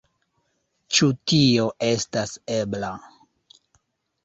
Ĉu 0.99 1.09
tio 1.33 1.67
estas 1.89 2.35
ebla. 2.57 2.93